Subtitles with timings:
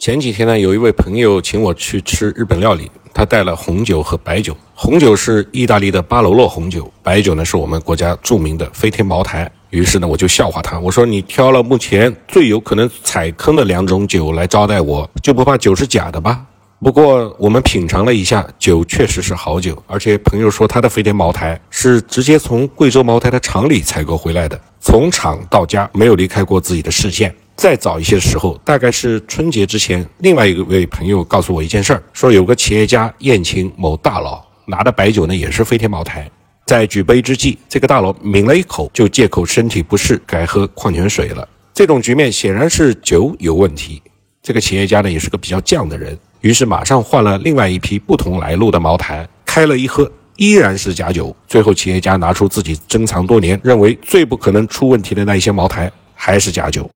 [0.00, 4.56] 前几天呢，有一位朋友请我去吃日本料理，他带了红酒和白酒。
[4.74, 9.52] 红酒是意大利的巴罗洛红酒，白酒呢是我们国家著名的飞天茅台。
[9.68, 16.46] 于是呢，我就笑话他，我说你挑了目前最有可能踩坑的两种酒来招待我，就不怕酒是假的吧？
[16.82, 27.34] 不过我们品尝了一下，酒确实是好酒，而且朋友说他的飞天茅台是直接从贵州茅台的厂里采购回来的，从厂到家没有离开过自己的视线。
[27.56, 36.30] 再早一些时候，大概是春节之前，另外一位朋友告诉我一件事儿，说有个企业家宴请某大佬，拿的白酒呢也是飞天茅台，
[36.66, 41.46] 在举杯之际，这个大佬抿了一口，就借口身体不适改喝矿泉水了。
[41.74, 44.02] 这种局面显然是酒有问题。
[44.42, 51.36] 这个企业家呢也是个比较犟的人，于是马上换了另外一批不同来路的茅台，开了一喝，依然是假酒。
[51.46, 56.88] 最后企业家拿出自己珍藏多年、认为最不可能出问题的那一些茅台，还是假酒。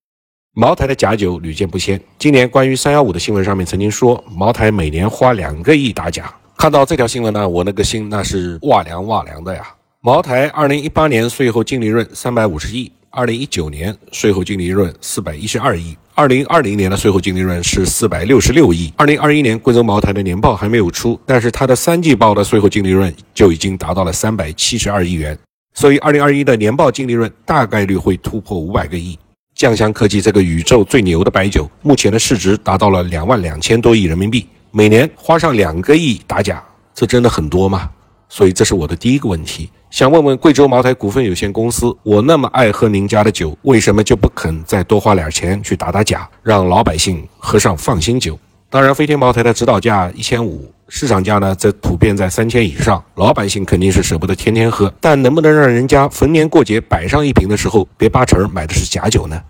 [0.57, 2.01] 茅台的假酒屡见不鲜。
[2.17, 6.33] 今年关于三幺五的新闻上面曾经说，茅台每年花两个亿打假。
[6.57, 9.67] 看到这条新闻呢，我那个心那是哇凉哇凉的呀。
[10.01, 18.93] 茅台二零一八年税后净利润三百五十亿，二零一九年税后净利润四百一十二亿，二零二零年的税后净利润是四百六十六亿。
[18.97, 25.37] 二零二一年贵州茅台的年报还没有出，但是它的三季报的税后净利润就已经达到了三百七十二亿元，
[25.75, 29.19] 所以二零二一的年报净利润大概率会突破五百个亿。
[29.65, 36.63] 酱香科技这个宇宙最牛的白酒，目前的市值达到了两万两千多亿人民币，每年花上两个亿打假，
[36.95, 37.89] 这真的很多吗？
[38.29, 48.39] 所以这是我的第一个问题，想问问贵州茅台股份有限公司，我那么爱喝您家的酒，为什么就不肯再多花点钱去打打假，让老百姓喝上放心酒？
[48.69, 59.41] 当然，飞天茅台的指导价一千五，市场价呢则普遍在三千以上，老百姓肯定是舍不得天天喝，但能不能让人家逢年过节摆上一瓶的时候，别八成买的是假酒呢？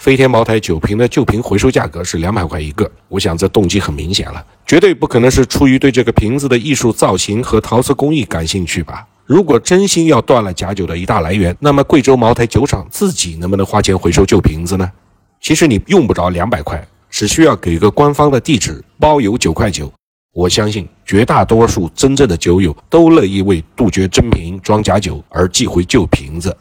[0.00, 9.06] 飞天茅台酒瓶的旧瓶回收价格是两百块一个，我想这动机很明显了，绝对不可能是出于对这个瓶子的艺术造型和陶瓷工艺感兴趣吧？
[9.26, 14.90] 如果真心要断了假酒的一大来源，那么贵州茅台酒厂自己能不能花钱回收旧瓶子呢？
[15.38, 16.82] 其实你用不着两百块。
[17.10, 19.92] 只需要给个官方的地址，包邮九块九。
[20.32, 26.56] 我相信绝大多数真正的酒友都乐意为杜绝真瓶装假酒而寄回旧瓶子。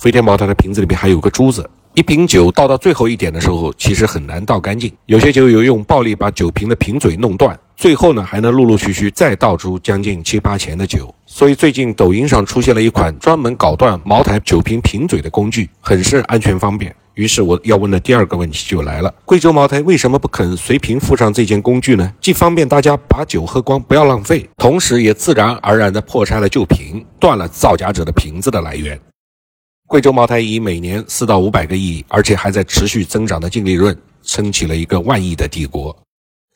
[0.00, 1.68] 飞天茅台的瓶子里面还有个珠子，
[1.98, 4.88] 一瓶酒倒到最后一点的时候，其实很难倒干净。
[5.06, 11.12] 有些酒友用暴力把酒瓶的瓶嘴弄断，最后呢还能陆陆续续再倒出将近七八钱的酒。
[11.26, 16.94] 所以最近抖音上出现了一款专门搞断茅台酒瓶瓶嘴的工具，很是安全方便。
[17.14, 22.12] 于是我要问的第二个问题就来了：贵州茅台为什么不肯随瓶附上这件工具呢？
[22.20, 28.96] 既方便大家把酒喝光，不要浪费，同时也自然而然地破拆了旧瓶，断了造假者的瓶子的来源。
[29.88, 35.96] 贵州茅台以每年四到五百个亿，而且还在持续增长的净利润，撑起了一个万亿的帝国，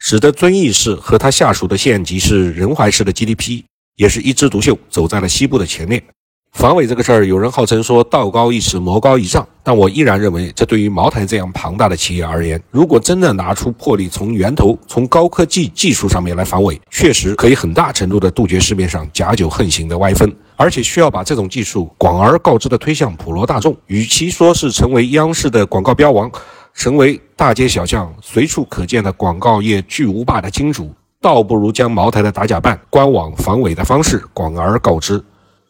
[0.00, 3.62] 使得遵义市和他下属的县级市仁怀市的 GDP
[3.96, 6.02] 也是一枝独秀，走在了西部的前列。
[6.52, 23.76] 防伪这个事儿，有人号称说道高一尺，魔高一丈，但我依然认为，这对于茅台这样庞大的企业而言，如果真的拿出魄力，从源头、从高科技技术上面来防伪，确实可以很大程度的杜绝市面上假酒横行的歪风，而且需要把这种技术广而告之的推向普罗大众。
[23.86, 26.30] 与其说是成为央视的广告标王，
[26.74, 35.22] 成为大街小巷随处可见的广告业巨无霸的金主，倒不如将茅台的打假办、官网防伪的方式广而告之。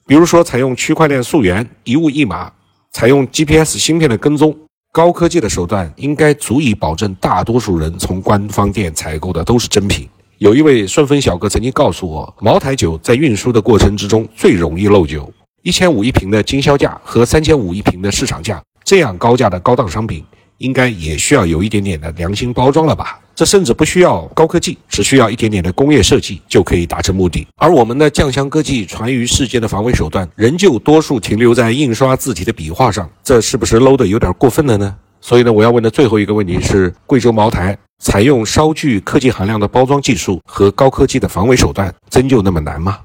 [0.06, 2.53] 比如说，采用区块链溯源、一物一码，
[2.91, 4.54] 采用 GPS 芯片的跟踪，
[4.92, 10.09] 高科技的手段应该足以保证大多数人从官方店采购的都是真品。
[10.38, 15.32] 有一位顺丰小哥曾经告诉我，茅台酒在运输的过程之中最容易漏酒，
[15.62, 20.25] 一千五一瓶的经销价和三千五一瓶的市场价，这样高价的高档商品。
[20.59, 23.19] 应该也需要有一点点的良心包装了吧？
[23.34, 27.44] 这甚至不需要高科技，只需要一点点的工业设计就可以达成目的。
[27.56, 34.94] 而我们的酱香科技传于世间的防伪手段，仍旧多数停留在印刷字体的笔画上，这是不是 low 的有点过分了呢？
[35.22, 42.98] 所以呢，我要问的最后一个问题是：贵州茅台采用稍具科技含量的包装技术和高科技的防伪手段，真就那么难吗？